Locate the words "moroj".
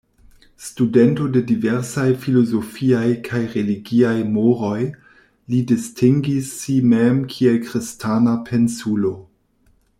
4.37-4.81